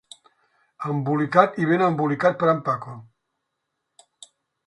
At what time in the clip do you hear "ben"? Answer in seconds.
1.71-1.83